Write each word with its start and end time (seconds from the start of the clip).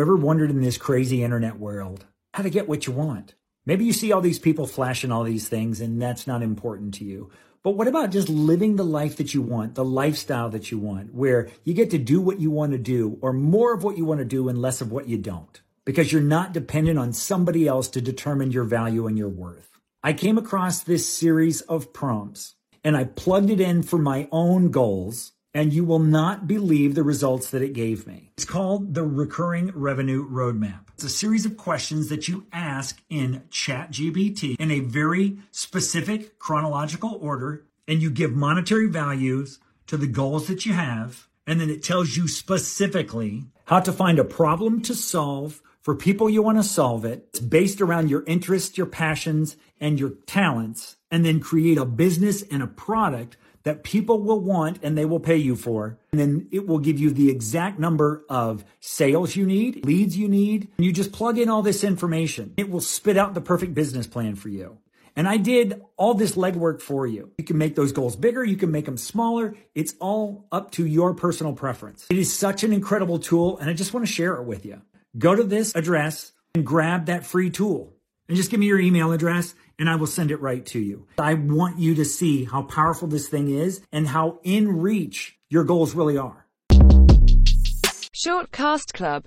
Ever 0.00 0.16
wondered 0.16 0.50
in 0.50 0.62
this 0.62 0.78
crazy 0.78 1.22
internet 1.22 1.58
world 1.58 2.04
how 2.34 2.42
to 2.42 2.50
get 2.50 2.68
what 2.68 2.86
you 2.86 2.92
want? 2.92 3.34
Maybe 3.64 3.84
you 3.84 3.92
see 3.92 4.12
all 4.12 4.20
these 4.20 4.38
people 4.38 4.66
flashing 4.66 5.10
all 5.10 5.24
these 5.24 5.48
things 5.48 5.80
and 5.80 6.00
that's 6.00 6.26
not 6.26 6.42
important 6.42 6.94
to 6.94 7.04
you. 7.04 7.30
But 7.62 7.72
what 7.72 7.88
about 7.88 8.10
just 8.10 8.28
living 8.28 8.76
the 8.76 8.84
life 8.84 9.16
that 9.16 9.34
you 9.34 9.42
want, 9.42 9.74
the 9.74 9.84
lifestyle 9.84 10.50
that 10.50 10.70
you 10.70 10.78
want, 10.78 11.12
where 11.12 11.48
you 11.64 11.74
get 11.74 11.90
to 11.90 11.98
do 11.98 12.20
what 12.20 12.38
you 12.38 12.50
want 12.50 12.72
to 12.72 12.78
do 12.78 13.18
or 13.20 13.32
more 13.32 13.74
of 13.74 13.82
what 13.82 13.96
you 13.96 14.04
want 14.04 14.20
to 14.20 14.24
do 14.24 14.48
and 14.48 14.62
less 14.62 14.80
of 14.80 14.92
what 14.92 15.08
you 15.08 15.18
don't? 15.18 15.60
Because 15.84 16.12
you're 16.12 16.22
not 16.22 16.52
dependent 16.52 16.98
on 16.98 17.12
somebody 17.12 17.66
else 17.66 17.88
to 17.88 18.00
determine 18.00 18.52
your 18.52 18.64
value 18.64 19.06
and 19.06 19.18
your 19.18 19.28
worth. 19.28 19.70
I 20.02 20.12
came 20.12 20.38
across 20.38 20.80
this 20.80 21.12
series 21.12 21.60
of 21.62 21.92
prompts 21.92 22.54
and 22.84 22.96
I 22.96 23.04
plugged 23.04 23.50
it 23.50 23.60
in 23.60 23.82
for 23.82 23.98
my 23.98 24.28
own 24.30 24.70
goals 24.70 25.32
and 25.56 25.72
you 25.72 25.86
will 25.86 25.98
not 25.98 26.46
believe 26.46 26.94
the 26.94 27.02
results 27.02 27.48
that 27.48 27.62
it 27.62 27.72
gave 27.72 28.06
me. 28.06 28.30
It's 28.36 28.44
called 28.44 28.92
the 28.92 29.04
Recurring 29.04 29.72
Revenue 29.74 30.28
Roadmap. 30.28 30.80
It's 30.92 31.04
a 31.04 31.08
series 31.08 31.46
of 31.46 31.56
questions 31.56 32.10
that 32.10 32.28
you 32.28 32.44
ask 32.52 33.00
in 33.08 33.42
ChatGPT 33.50 34.60
in 34.60 34.70
a 34.70 34.80
very 34.80 35.38
specific 35.52 36.38
chronological 36.38 37.18
order, 37.22 37.64
and 37.88 38.02
you 38.02 38.10
give 38.10 38.32
monetary 38.32 38.86
values 38.86 39.58
to 39.86 39.96
the 39.96 40.06
goals 40.06 40.46
that 40.48 40.66
you 40.66 40.74
have, 40.74 41.26
and 41.46 41.58
then 41.58 41.70
it 41.70 41.82
tells 41.82 42.18
you 42.18 42.28
specifically 42.28 43.46
how 43.64 43.80
to 43.80 43.92
find 43.92 44.18
a 44.18 44.24
problem 44.24 44.82
to 44.82 44.94
solve 44.94 45.62
for 45.86 45.94
people 45.94 46.28
you 46.28 46.42
want 46.42 46.58
to 46.58 46.64
solve 46.64 47.04
it. 47.04 47.28
It's 47.28 47.38
based 47.38 47.80
around 47.80 48.10
your 48.10 48.24
interests, 48.24 48.76
your 48.76 48.88
passions, 48.88 49.56
and 49.78 50.00
your 50.00 50.14
talents, 50.26 50.96
and 51.12 51.24
then 51.24 51.38
create 51.38 51.78
a 51.78 51.84
business 51.84 52.42
and 52.42 52.60
a 52.60 52.66
product 52.66 53.36
that 53.62 53.84
people 53.84 54.20
will 54.20 54.40
want 54.40 54.80
and 54.82 54.98
they 54.98 55.04
will 55.04 55.20
pay 55.20 55.36
you 55.36 55.54
for. 55.54 55.96
And 56.10 56.20
then 56.20 56.48
it 56.50 56.66
will 56.66 56.80
give 56.80 56.98
you 56.98 57.10
the 57.10 57.30
exact 57.30 57.78
number 57.78 58.24
of 58.28 58.64
sales 58.80 59.36
you 59.36 59.46
need, 59.46 59.86
leads 59.86 60.16
you 60.16 60.26
need. 60.26 60.66
And 60.76 60.84
you 60.84 60.90
just 60.90 61.12
plug 61.12 61.38
in 61.38 61.48
all 61.48 61.62
this 61.62 61.84
information. 61.84 62.52
It 62.56 62.68
will 62.68 62.80
spit 62.80 63.16
out 63.16 63.34
the 63.34 63.40
perfect 63.40 63.72
business 63.72 64.08
plan 64.08 64.34
for 64.34 64.48
you. 64.48 64.78
And 65.14 65.28
I 65.28 65.36
did 65.36 65.82
all 65.96 66.14
this 66.14 66.34
legwork 66.34 66.82
for 66.82 67.06
you. 67.06 67.30
You 67.38 67.44
can 67.44 67.58
make 67.58 67.76
those 67.76 67.92
goals 67.92 68.16
bigger. 68.16 68.42
You 68.42 68.56
can 68.56 68.72
make 68.72 68.86
them 68.86 68.96
smaller. 68.96 69.54
It's 69.76 69.94
all 70.00 70.48
up 70.50 70.72
to 70.72 70.84
your 70.84 71.14
personal 71.14 71.52
preference. 71.52 72.08
It 72.10 72.18
is 72.18 72.36
such 72.36 72.64
an 72.64 72.72
incredible 72.72 73.20
tool. 73.20 73.56
And 73.58 73.70
I 73.70 73.72
just 73.72 73.94
want 73.94 74.04
to 74.04 74.12
share 74.12 74.34
it 74.34 74.42
with 74.42 74.66
you. 74.66 74.82
Go 75.18 75.34
to 75.34 75.44
this 75.44 75.74
address 75.74 76.32
and 76.54 76.66
grab 76.66 77.06
that 77.06 77.24
free 77.24 77.48
tool 77.48 77.94
and 78.28 78.36
just 78.36 78.50
give 78.50 78.60
me 78.60 78.66
your 78.66 78.78
email 78.78 79.12
address 79.12 79.54
and 79.78 79.88
I 79.88 79.96
will 79.96 80.06
send 80.06 80.30
it 80.30 80.40
right 80.42 80.64
to 80.66 80.78
you. 80.78 81.06
I 81.18 81.34
want 81.34 81.78
you 81.78 81.94
to 81.94 82.04
see 82.04 82.44
how 82.44 82.62
powerful 82.62 83.08
this 83.08 83.28
thing 83.28 83.50
is 83.50 83.80
and 83.92 84.06
how 84.06 84.40
in 84.42 84.80
reach 84.80 85.38
your 85.48 85.64
goals 85.64 85.94
really 85.94 86.18
are. 86.18 86.44
Shortcast 88.14 88.92
Club 88.92 89.24